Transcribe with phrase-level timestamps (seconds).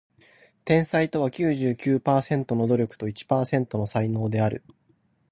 [0.65, 4.63] 天才とは九十九パーセントの努力と一パーセントの才能である